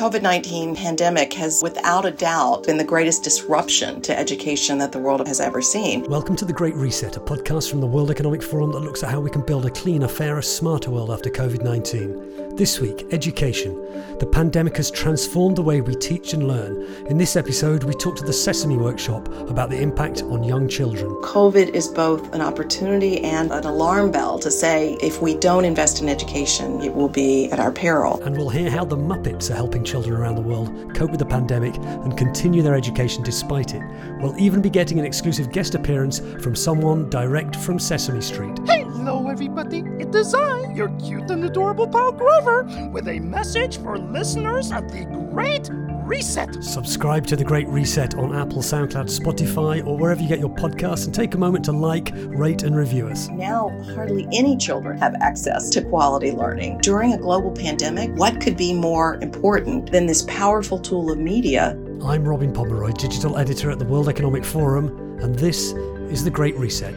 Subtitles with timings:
[0.00, 4.98] COVID 19 pandemic has without a doubt been the greatest disruption to education that the
[4.98, 6.04] world has ever seen.
[6.04, 9.10] Welcome to The Great Reset, a podcast from the World Economic Forum that looks at
[9.10, 12.56] how we can build a cleaner, fairer, smarter world after COVID 19.
[12.56, 13.74] This week, education.
[14.18, 16.82] The pandemic has transformed the way we teach and learn.
[17.06, 21.08] In this episode, we talk to the Sesame Workshop about the impact on young children.
[21.22, 26.02] COVID is both an opportunity and an alarm bell to say if we don't invest
[26.02, 28.22] in education, it will be at our peril.
[28.22, 31.26] And we'll hear how the Muppets are helping children around the world cope with the
[31.26, 33.82] pandemic and continue their education despite it.
[34.20, 38.56] We'll even be getting an exclusive guest appearance from someone direct from Sesame Street.
[38.66, 39.82] Hello, everybody.
[39.98, 42.62] It is I, your cute and adorable pal Grover,
[42.92, 45.68] with a message for listeners of the Great
[46.10, 46.64] Reset.
[46.64, 51.04] Subscribe to The Great Reset on Apple, SoundCloud, Spotify, or wherever you get your podcasts,
[51.04, 53.28] and take a moment to like, rate, and review us.
[53.28, 56.78] Now, hardly any children have access to quality learning.
[56.78, 61.78] During a global pandemic, what could be more important than this powerful tool of media?
[62.04, 64.88] I'm Robin Pomeroy, digital editor at the World Economic Forum,
[65.22, 65.74] and this
[66.10, 66.92] is The Great Reset.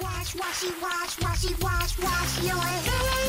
[0.00, 3.23] Wash, washy, wash, washy, wash, wash your hands.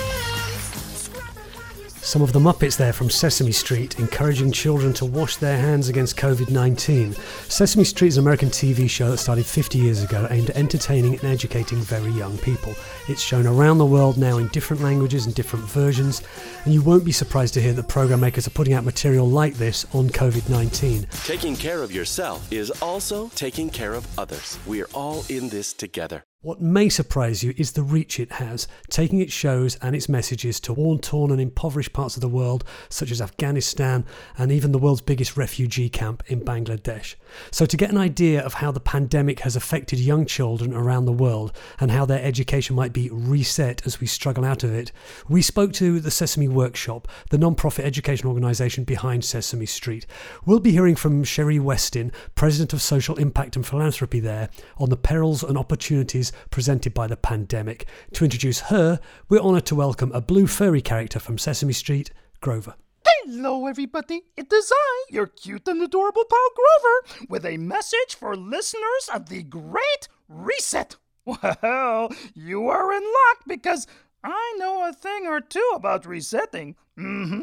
[2.16, 6.16] Some of the Muppets there from Sesame Street encouraging children to wash their hands against
[6.16, 7.14] COVID 19.
[7.50, 11.16] Sesame Street is an American TV show that started 50 years ago aimed at entertaining
[11.16, 12.74] and educating very young people.
[13.10, 16.22] It's shown around the world now in different languages and different versions,
[16.64, 19.56] and you won't be surprised to hear that program makers are putting out material like
[19.56, 21.08] this on COVID 19.
[21.26, 24.58] Taking care of yourself is also taking care of others.
[24.66, 26.24] We are all in this together.
[26.46, 30.60] What may surprise you is the reach it has, taking its shows and its messages
[30.60, 34.06] to war torn and impoverished parts of the world, such as Afghanistan
[34.38, 37.16] and even the world's biggest refugee camp in Bangladesh.
[37.50, 41.12] So, to get an idea of how the pandemic has affected young children around the
[41.12, 44.92] world and how their education might be reset as we struggle out of it,
[45.28, 50.06] we spoke to the Sesame Workshop, the non profit education organisation behind Sesame Street.
[50.46, 54.96] We'll be hearing from Sherrie Westin, President of Social Impact and Philanthropy there, on the
[54.96, 57.86] perils and opportunities presented by the pandemic.
[58.14, 62.76] To introduce her, we're honoured to welcome a blue furry character from Sesame Street, Grover.
[63.06, 64.24] Hello, everybody.
[64.38, 69.30] It is I, your cute and adorable pal Grover, with a message for listeners of
[69.30, 70.96] the Great Reset.
[71.26, 73.88] Well, you are in luck because
[74.24, 76.76] I know a thing or two about resetting.
[77.00, 77.42] Mm-hmm.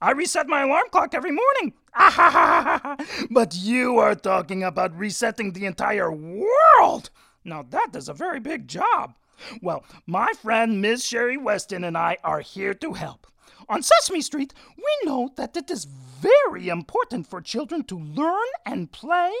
[0.00, 1.74] I reset my alarm clock every morning.
[3.30, 7.10] But you are talking about resetting the entire world.
[7.48, 9.14] Now, that is a very big job.
[9.62, 13.26] Well, my friend Miss Sherrie Westin and I are here to help.
[13.68, 18.92] On Sesame Street, we know that it is very important for children to learn and
[18.92, 19.32] play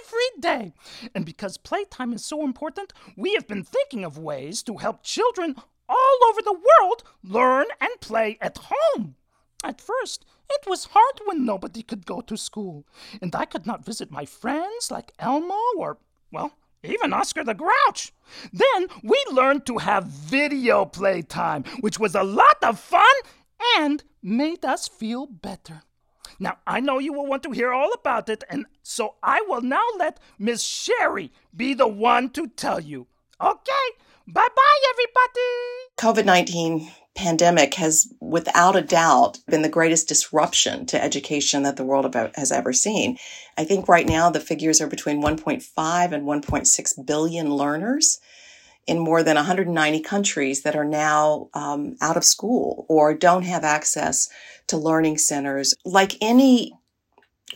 [0.00, 0.72] every day.
[1.14, 5.56] And because playtime is so important, we have been thinking of ways to help children
[5.88, 9.16] all over the world learn and play at home.
[9.64, 12.86] At first, it was hard when nobody could go to school,
[13.20, 15.98] and I could not visit my friends like Elmo or,
[16.30, 16.52] well,
[16.82, 18.12] even Oscar the Grouch.
[18.52, 23.04] Then we learned to have video playtime, which was a lot of fun
[23.76, 25.82] and made us feel better.
[26.38, 29.62] Now, I know you will want to hear all about it, and so I will
[29.62, 33.08] now let Miss Sherrie be the one to tell you.
[33.40, 33.88] Okay,
[34.32, 36.20] bye bye, everybody.
[36.20, 41.84] COVID 19 pandemic has without a doubt been the greatest disruption to education that the
[41.84, 43.18] world has ever seen.
[43.56, 48.20] I think right now the figures are between 1.5 and 1.6 billion learners
[48.86, 53.64] in more than 190 countries that are now um, out of school or don't have
[53.64, 54.28] access
[54.68, 55.74] to learning centers.
[55.84, 56.72] Like any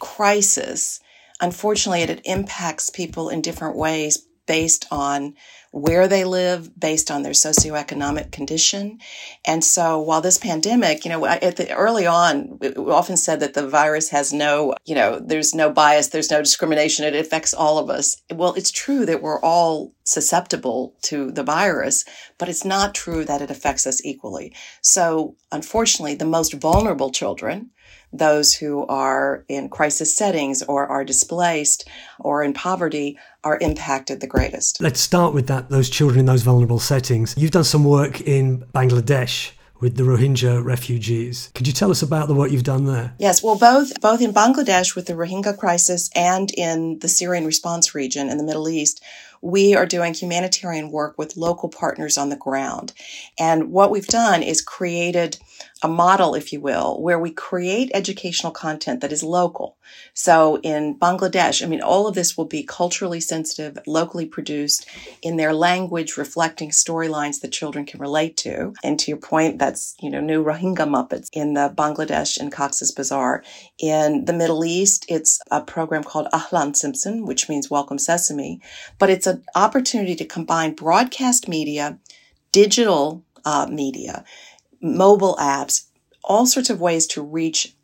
[0.00, 0.98] crisis,
[1.40, 5.34] unfortunately, it, it impacts people in different ways based on
[5.72, 8.98] where they live, based on their socioeconomic condition.
[9.44, 13.54] And so while this pandemic, you know, at the early on, we often said that
[13.54, 17.78] the virus has no, you know, there's no bias, there's no discrimination, it affects all
[17.78, 18.20] of us.
[18.30, 22.04] Well, it's true that we're all susceptible to the virus,
[22.38, 24.54] but it's not true that it affects us equally.
[24.82, 27.70] So unfortunately, the most vulnerable children,
[28.12, 31.88] those who are in crisis settings or are displaced
[32.20, 34.80] or in poverty are impacted the greatest.
[34.80, 37.34] Let's start with that, those children in those vulnerable settings.
[37.36, 41.50] You've done some work in Bangladesh with the Rohingya refugees.
[41.56, 43.14] Could you tell us about the work you've done there?
[43.18, 47.92] Yes, well, both both in Bangladesh with the Rohingya crisis and in the Syrian response
[47.92, 49.02] region in the Middle East,
[49.42, 52.92] we are doing humanitarian work with local partners on the ground.
[53.38, 55.36] And what we've done is created
[55.82, 59.76] a model, if you will, where we create educational content that is local.
[60.14, 64.86] So in Bangladesh, I mean, all of this will be culturally sensitive, locally produced
[65.22, 68.74] in their language, reflecting storylines that children can relate to.
[68.84, 72.92] And to your point, that's, you know, new Rohingya Muppets in the Bangladesh and Cox's
[72.92, 73.42] Bazar.
[73.78, 78.60] In the Middle East, it's a program called Ahlan Simsim, which means Welcome Sesame,
[78.98, 81.98] but it's an opportunity to combine broadcast media,
[82.52, 84.24] digital uh, media,
[84.80, 85.86] mobile apps,
[86.22, 87.74] all sorts of ways to reach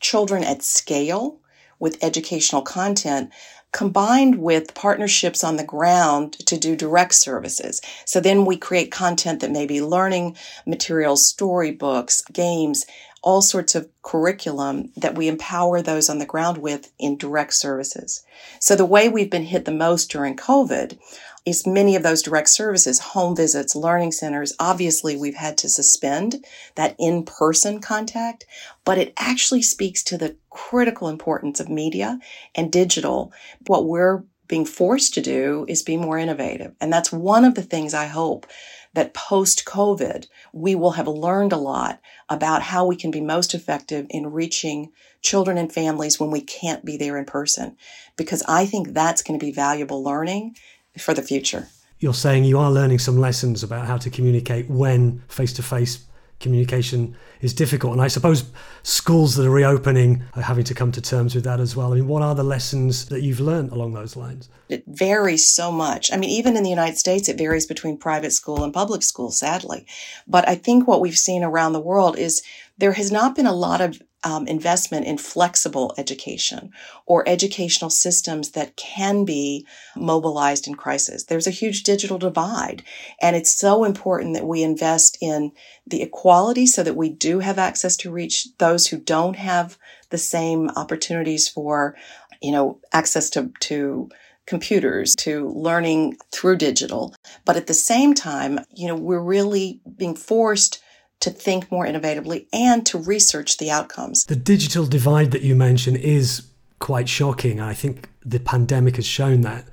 [0.00, 1.38] children at scale
[1.78, 3.30] with educational content
[3.74, 7.80] combined with partnerships on the ground to do direct services.
[8.04, 12.86] So then we create content that may be learning materials, storybooks, games,
[13.24, 18.22] all sorts of curriculum that we empower those on the ground with in direct services.
[18.60, 20.98] So the way we've been hit the most during COVID
[21.46, 24.54] is many of those direct services, home visits, learning centers.
[24.58, 26.44] Obviously, we've had to suspend
[26.74, 28.44] that in-person contact,
[28.84, 32.18] but it actually speaks to the critical importance of media
[32.54, 33.32] and digital.
[33.66, 36.74] What we're being forced to do is be more innovative.
[36.80, 38.46] And that's one of the things I hope
[38.94, 43.54] that post COVID, we will have learned a lot about how we can be most
[43.54, 47.76] effective in reaching children and families when we can't be there in person.
[48.16, 50.56] Because I think that's going to be valuable learning
[50.98, 51.68] for the future.
[51.98, 56.04] You're saying you are learning some lessons about how to communicate when face to face
[56.44, 57.94] communication is difficult.
[57.94, 58.44] And I suppose
[58.84, 61.92] schools that are reopening are having to come to terms with that as well.
[61.92, 64.48] I mean, what are the lessons that you've learned along those lines?
[64.68, 66.12] It varies so much.
[66.12, 69.32] I mean, even in the United States, it varies between private school and public school,
[69.32, 69.86] sadly.
[70.28, 72.42] But I think what we've seen around the world is
[72.78, 76.70] there has not been a lot of um, investment in flexible education
[77.06, 81.24] or educational systems that can be mobilized in crisis.
[81.24, 82.82] There's a huge digital divide,
[83.20, 85.52] and it's so important that we invest in
[85.86, 89.78] the equality so that we do have access to reach those who don't have
[90.10, 91.96] the same opportunities for,
[92.40, 94.08] you know, access to, to
[94.46, 97.14] computers to learning through digital.
[97.44, 100.82] But at the same time, you know, we're really being forced
[101.24, 104.26] to think more innovatively and to research the outcomes.
[104.26, 106.46] The digital divide that you mentioned is
[106.80, 107.60] quite shocking.
[107.60, 109.64] I think the pandemic has shown that.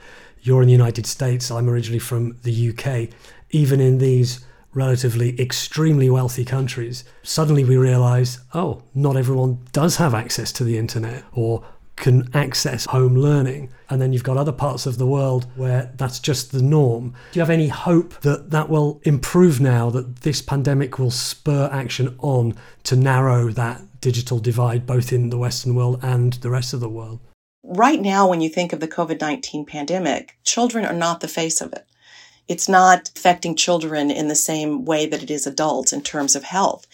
[0.42, 3.10] You're in the United States, I'm originally from the UK.
[3.50, 10.14] Even in these relatively extremely wealthy countries, suddenly we realize, oh, not everyone does have
[10.14, 11.66] access to the internet or
[12.02, 13.72] can access home learning.
[13.90, 17.14] And then you've got other parts of the world where that's just the norm.
[17.32, 21.70] Do you have any hope that that will improve now, that this pandemic will spur
[21.72, 26.74] action on to narrow that digital divide both in the Western world and the rest
[26.74, 27.20] of the world?
[27.64, 31.62] Right now, when you think of the COVID 19 pandemic, children are not the face
[31.62, 31.86] of it.
[32.48, 36.44] It's not affecting children in the same way that it is adults in terms of
[36.44, 36.88] health.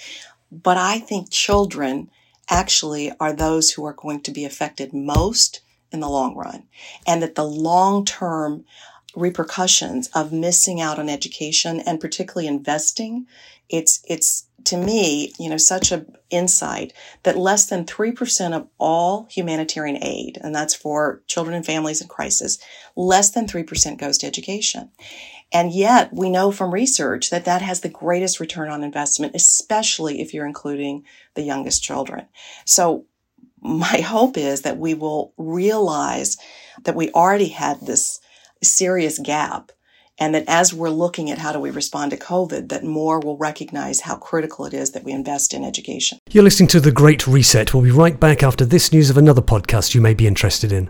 [0.51, 2.09] But I think children
[2.49, 5.61] actually are those who are going to be affected most
[5.91, 6.63] in the long run.
[7.05, 8.65] And that the long term
[9.15, 13.25] repercussions of missing out on education and particularly investing,
[13.69, 16.91] it's, it's to me, you know, such an insight
[17.23, 22.07] that less than 3% of all humanitarian aid, and that's for children and families in
[22.07, 22.59] crisis,
[22.95, 24.91] less than 3% goes to education.
[25.51, 30.21] And yet we know from research that that has the greatest return on investment, especially
[30.21, 31.05] if you're including
[31.35, 32.27] the youngest children.
[32.65, 33.05] So
[33.61, 36.37] my hope is that we will realize
[36.83, 38.19] that we already had this
[38.61, 39.71] serious gap
[40.19, 43.37] and that as we're looking at how do we respond to COVID, that more will
[43.37, 46.17] recognize how critical it is that we invest in education.
[46.31, 47.73] You're listening to The Great Reset.
[47.73, 50.89] We'll be right back after this news of another podcast you may be interested in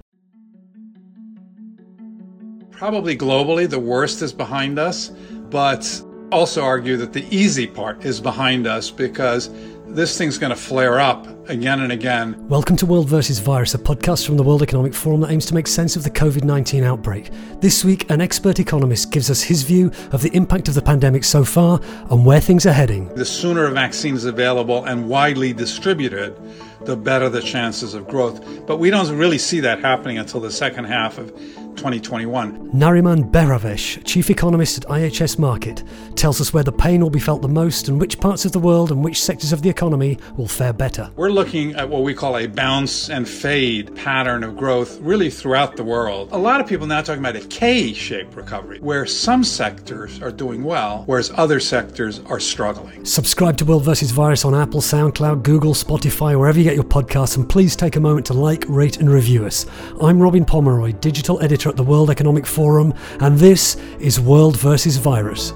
[2.77, 5.09] probably globally the worst is behind us,
[5.49, 9.49] but also argue that the easy part is behind us because
[9.87, 12.35] this thing's going to flare up again and again.
[12.47, 15.55] Welcome to World versus Virus, a podcast from the World Economic Forum that aims to
[15.55, 17.31] make sense of the COVID 19 outbreak.
[17.61, 21.23] This week, an expert economist gives us his view of the impact of the pandemic
[21.23, 21.79] so far
[22.11, 23.07] and where things are heading.
[23.15, 26.37] The sooner a vaccine is available and widely distributed,
[26.81, 28.67] the better the chances of growth.
[28.67, 31.33] But we don't really see that happening until the second half of
[31.77, 32.71] 2021.
[32.71, 37.41] Nariman Behravesh, chief economist at IHS Markit, tells us where the pain will be felt
[37.41, 40.47] the most and which parts of the world and which sectors of the economy will
[40.47, 41.09] fare better.
[41.15, 45.77] We're looking at what we call a bounce and fade pattern of growth really throughout
[45.77, 46.29] the world.
[46.31, 50.31] A lot of people now talking about a K shaped recovery, where some sectors are
[50.31, 53.05] doing well, whereas other sectors are struggling.
[53.05, 54.11] Subscribe to World vs.
[54.11, 57.99] Virus on Apple, SoundCloud, Google, Spotify, wherever you get your podcasts, and please take a
[57.99, 59.65] moment to like, rate, and review us.
[60.01, 64.97] I'm Robin Pomeroy, digital editor at the World Economic Forum, and this is World versus
[64.97, 65.53] Virus.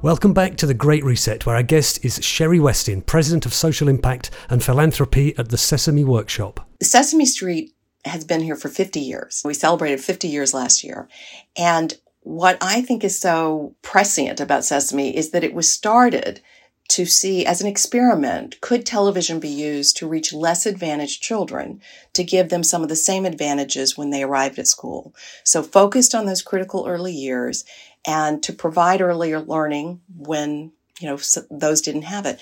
[0.00, 3.88] Welcome back to The Great Reset, where our guest is Sherrie Westin, President of Social
[3.88, 6.68] Impact and Philanthropy at the Sesame Workshop.
[6.80, 9.42] Sesame Street has been here for 50 years.
[9.44, 11.08] We celebrated 50 years last year.
[11.56, 16.40] And what I think is so prescient about Sesame is that it was started
[16.88, 21.80] to see as an experiment could television be used to reach less advantaged children
[22.14, 25.14] to give them some of the same advantages when they arrived at school.
[25.44, 27.64] So focused on those critical early years
[28.06, 31.18] and to provide earlier learning when, you know,
[31.50, 32.40] those didn't have it.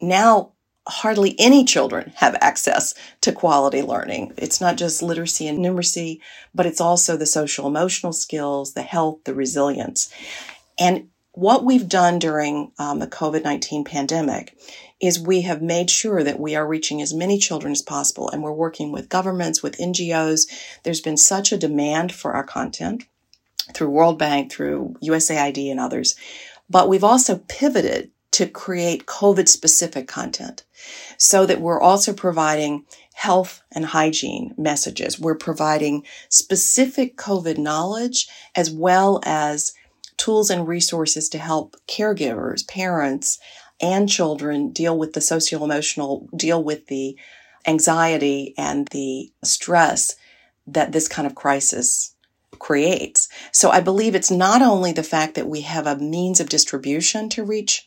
[0.00, 0.52] Now,
[0.86, 4.32] hardly any children have access to quality learning.
[4.36, 6.20] It's not just literacy and numeracy,
[6.54, 10.12] but it's also the social emotional skills, the health, the resilience.
[10.78, 14.56] And what we've done during um, the COVID 19 pandemic
[15.00, 18.30] is we have made sure that we are reaching as many children as possible.
[18.30, 20.46] And we're working with governments, with NGOs.
[20.84, 23.04] There's been such a demand for our content
[23.74, 26.14] through World Bank, through USAID and others.
[26.70, 30.64] But we've also pivoted to create COVID specific content
[31.18, 35.18] so that we're also providing health and hygiene messages.
[35.18, 39.72] We're providing specific COVID knowledge as well as
[40.16, 43.38] tools and resources to help caregivers, parents,
[43.80, 47.16] and children deal with the social emotional, deal with the
[47.66, 50.16] anxiety and the stress
[50.66, 52.14] that this kind of crisis
[52.58, 53.28] creates.
[53.52, 57.28] So I believe it's not only the fact that we have a means of distribution
[57.30, 57.86] to reach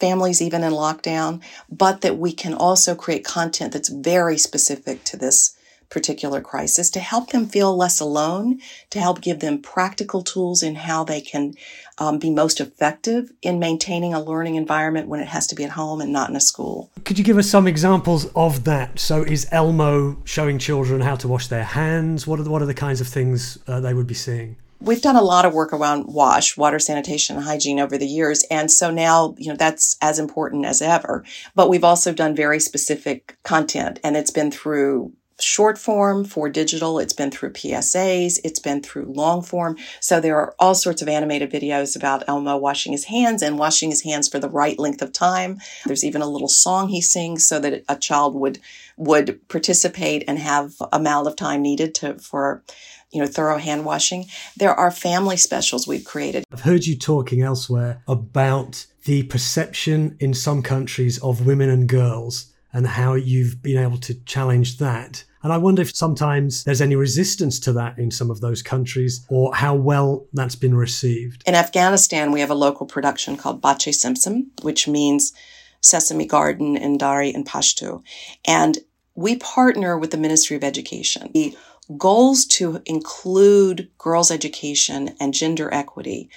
[0.00, 5.16] families even in lockdown, but that we can also create content that's very specific to
[5.16, 5.56] this
[5.88, 10.74] particular crisis to help them feel less alone, to help give them practical tools in
[10.74, 11.54] how they can
[11.98, 15.70] um, be most effective in maintaining a learning environment when it has to be at
[15.70, 16.90] home and not in a school.
[17.04, 18.98] Could you give us some examples of that?
[18.98, 22.26] So, is Elmo showing children how to wash their hands?
[22.26, 24.56] What are the, what are the kinds of things uh, they would be seeing?
[24.80, 28.44] We've done a lot of work around WASH, water sanitation and hygiene over the years.
[28.50, 31.24] And so now, you know, that's as important as ever.
[31.54, 36.98] But we've also done very specific content and it's been through short form for digital.
[36.98, 38.38] It's been through PSAs.
[38.44, 39.76] It's been through long form.
[40.00, 43.90] So there are all sorts of animated videos about Elmo washing his hands and washing
[43.90, 45.58] his hands for the right length of time.
[45.84, 48.58] There's even a little song he sings so that a child would,
[48.96, 52.64] would participate and have a amount of time needed to, for,
[53.12, 54.26] you know, thorough hand washing.
[54.56, 56.44] There are family specials we've created.
[56.52, 62.52] I've heard you talking elsewhere about the perception in some countries of women and girls
[62.76, 65.24] and how you've been able to challenge that.
[65.42, 69.24] And I wonder if sometimes there's any resistance to that in some of those countries
[69.30, 71.42] or how well that's been received.
[71.46, 75.32] In Afghanistan, we have a local production called Bache Simsim, which means
[75.80, 78.02] sesame garden in Dari and Pashto.
[78.46, 78.76] And
[79.14, 81.30] we partner with the Ministry of Education.
[81.32, 81.56] The
[81.96, 86.28] goals to include girls' education and gender equity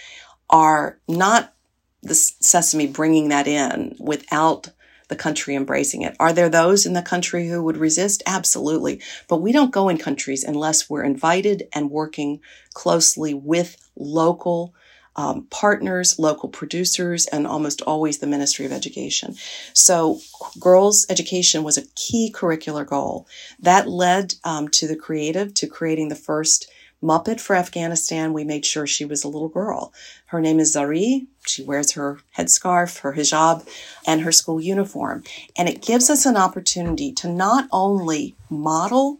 [0.50, 1.54] are not
[2.02, 4.70] the sesame bringing that in without
[5.10, 6.16] the country embracing it.
[6.20, 8.24] Are there those in the country who would resist?
[8.26, 9.02] Absolutely.
[9.28, 12.40] But we don't go in countries unless we're invited and working
[12.74, 14.74] closely with local
[15.16, 19.36] um, partners, local producers, and almost always the Ministry of Education.
[19.74, 20.22] So,
[20.60, 23.28] girls' education was a key curricular goal.
[23.60, 28.66] That led um, to the creative, to creating the first Muppet for Afghanistan, we made
[28.66, 29.94] sure she was a little girl.
[30.28, 31.28] Her name is Zari.
[31.46, 33.68] She wears her headscarf, her hijab,
[34.06, 35.24] and her school uniform.
[35.58, 39.20] And it gives us an opportunity to not only model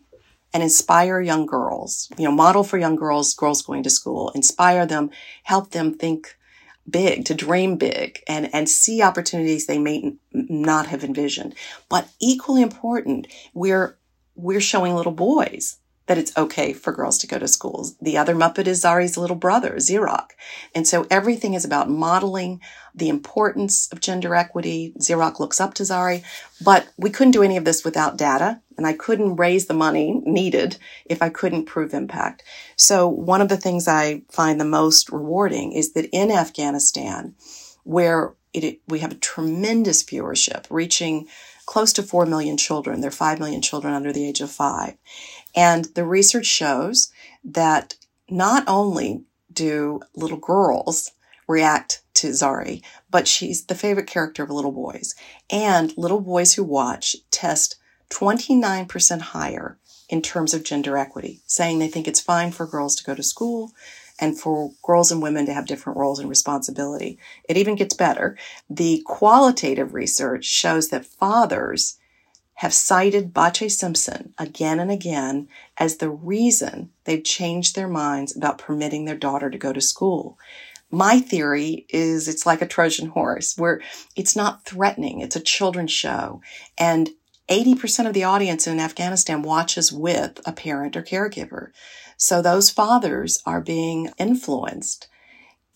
[0.54, 4.86] and inspire young girls, you know, model for young girls, girls going to school, inspire
[4.86, 5.10] them,
[5.44, 6.36] help them think
[6.90, 11.56] big, to dream big and, and see opportunities they may not have envisioned.
[11.88, 13.98] But equally important, we're,
[14.36, 15.78] we're showing little boys
[16.10, 17.96] that it's okay for girls to go to schools.
[18.02, 20.32] The other Muppet is Zari's little brother, Zeerak.
[20.74, 22.62] And so everything is about modeling
[22.96, 24.92] the importance of gender equity.
[24.98, 26.24] Zeerak looks up to Zari,
[26.66, 28.60] but we couldn't do any of this without data.
[28.76, 32.42] And I couldn't raise the money needed if I couldn't prove impact.
[32.76, 37.36] So one of the things I find the most rewarding is that in Afghanistan,
[37.84, 41.28] where it, we have a tremendous viewership reaching
[41.70, 43.00] close to 4 million children.
[43.00, 44.96] There are 5 million children under the age of five.
[45.56, 47.12] And the research shows
[47.44, 47.96] that
[48.30, 51.12] not only do little girls
[51.48, 55.16] react to Zari, but she's the favorite character of little boys.
[55.50, 57.78] And little boys who watch test
[58.12, 59.78] 29% higher
[60.10, 63.24] in terms of gender equity, saying they think it's fine for girls to go to
[63.24, 63.72] school
[64.20, 67.18] and for girls and women to have different roles and responsibility.
[67.48, 68.38] It even gets better.
[68.70, 71.98] The qualitative research shows that fathers
[72.60, 75.48] have cited Bache Simsim again and again
[75.78, 80.38] as the reason they've changed their minds about permitting their daughter to go to school.
[80.92, 83.80] My theory is it's like a Trojan horse where
[84.18, 85.22] it's not threatening.
[85.22, 86.42] It's a children's show.
[86.78, 87.12] And
[87.48, 91.70] 80% of the audience in Afghanistan watches with a parent or caregiver.
[92.18, 95.08] So those fathers are being influenced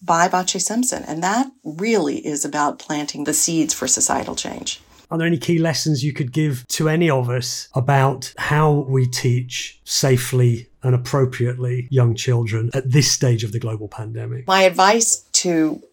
[0.01, 1.05] by Bache Simsim.
[1.07, 4.81] And that really is about planting the seeds for societal change.
[5.13, 9.05] Are there any key lessons you could give to any of us about how we
[9.05, 14.48] teach safely and appropriately young children at this stage of the global pandemic?
[14.48, 15.84] My advice to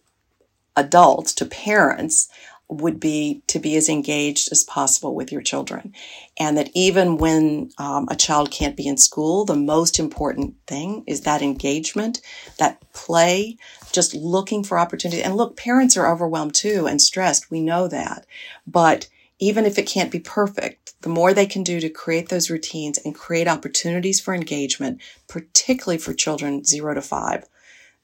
[0.75, 2.29] adults, to parents,
[2.67, 5.93] would be to be as engaged as possible with your children.
[6.39, 11.03] And that even when um, a child can't be in school, the most important thing
[11.05, 12.21] is that engagement,
[12.57, 13.57] that play,
[13.91, 15.21] just looking for opportunity.
[15.21, 17.51] And look, parents are overwhelmed too and stressed.
[17.51, 18.25] We know that.
[18.65, 19.07] But
[19.41, 22.99] even if it can't be perfect, the more they can do to create those routines
[22.99, 27.45] and create opportunities for engagement, particularly for children zero to five,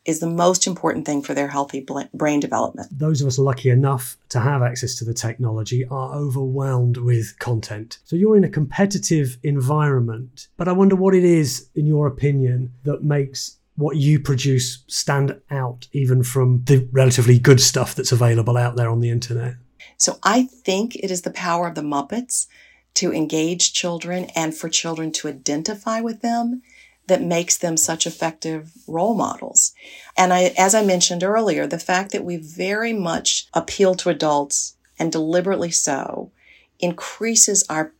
[0.03, 2.87] is the most important thing for their healthy brain development.
[2.97, 7.99] Those of us lucky enough to have access to the technology are overwhelmed with content.
[8.05, 12.73] So you're in a competitive environment, but I wonder what it is, in your opinion,
[12.83, 18.57] that makes what you produce stand out even from the relatively good stuff that's available
[18.57, 19.55] out there on the internet?
[19.97, 22.47] So I think it is the power of the Muppets
[22.95, 26.61] to engage children and for children to identify with them
[27.07, 29.73] that makes them such effective role models.
[30.17, 34.75] And I, as I mentioned earlier, the fact that we very much appeal to adults
[34.99, 36.31] and deliberately so
[36.79, 37.93] increases our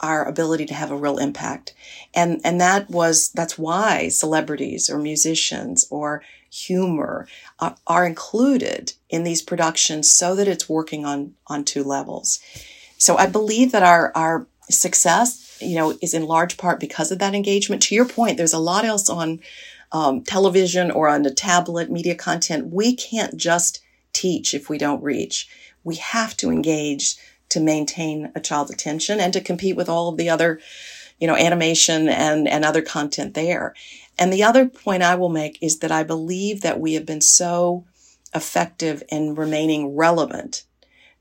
[0.00, 1.74] our ability to have a real impact.
[2.14, 7.28] And and that was that's why celebrities or musicians or humor
[7.58, 12.40] are, are included in these productions so that it's working on on two levels.
[12.98, 17.18] So I believe that our our success you know, is in large part because of
[17.18, 17.82] that engagement.
[17.82, 19.40] To your point, there's a lot else on
[19.92, 22.72] um, television or on the tablet media content.
[22.72, 23.80] We can't just
[24.12, 25.48] teach if we don't reach.
[25.84, 27.16] We have to engage
[27.50, 30.60] to maintain a child's attention and to compete with all of the other,
[31.18, 33.74] you know, animation and, and other content there.
[34.18, 37.20] And the other point I will make is that I believe that we have been
[37.20, 37.86] so
[38.34, 40.64] effective in remaining relevant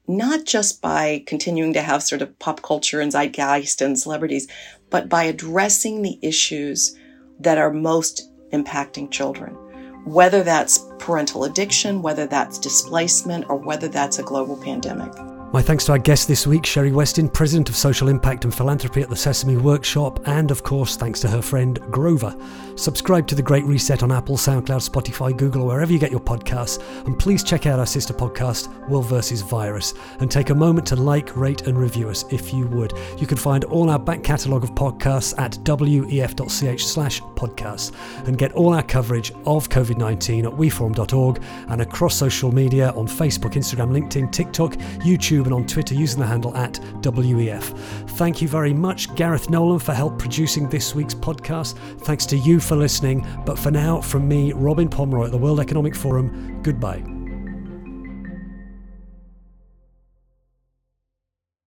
[0.07, 4.47] not just by continuing to have sort of pop culture and zeitgeist and celebrities,
[4.89, 6.97] but by addressing the issues
[7.39, 9.53] that are most impacting children.
[10.05, 15.11] Whether that's parental addiction, whether that's displacement, or whether that's a global pandemic.
[15.53, 19.01] My thanks to our guest this week, Sherrie Westin, President of Social Impact and Philanthropy
[19.01, 22.35] at the Sesame Workshop, and of course, thanks to her friend Grover.
[22.75, 26.19] Subscribe to The Great Reset on Apple, SoundCloud, Spotify, Google, or wherever you get your
[26.19, 29.41] podcasts, and please check out our sister podcast, World vs.
[29.41, 32.91] Virus, and take a moment to like, rate, and review us if you would.
[33.17, 37.93] You can find all our back catalogue of podcasts at wef.ch slash podcasts,
[38.27, 43.07] and get all our coverage of COVID 19 at weforum.org and across social media on
[43.07, 47.77] Facebook, Instagram, LinkedIn, TikTok, YouTube YouTube and on Twitter using the handle at WEF.
[48.11, 51.77] Thank you very much, Gareth Nolan, for help producing this week's podcast.
[52.01, 53.25] Thanks to you for listening.
[53.45, 57.16] But for now, from me, Robin Pomeroy at the World Economic Forum, goodbye.